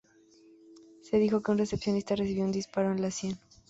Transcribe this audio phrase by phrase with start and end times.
[1.03, 3.37] Se dijo que un recepcionista recibió un disparo en la sien.